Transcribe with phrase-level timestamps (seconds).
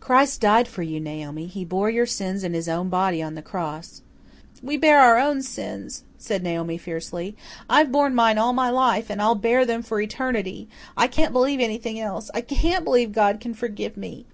[0.00, 1.44] "Christ died for you, Naomi.
[1.46, 4.00] He bore your sins in His own body on the cross."
[4.62, 7.36] "We bear our own sins," said Naomi fiercely.
[7.68, 10.70] "I've borne mine all my life and I'll bear them for all eternity.
[10.96, 12.30] I can't believe anything else.
[12.32, 14.24] I CAN'T believe God can forgive me.